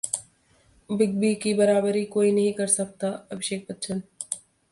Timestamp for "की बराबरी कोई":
1.43-2.31